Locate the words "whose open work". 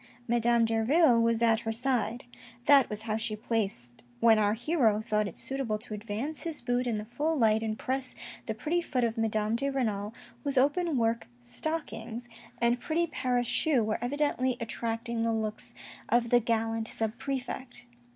10.43-11.27